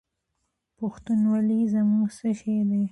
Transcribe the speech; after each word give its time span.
پښتونولي 0.77 1.59
زموږ 1.73 2.07
څه 2.17 2.29
شی 2.39 2.57
دی؟ 2.69 2.79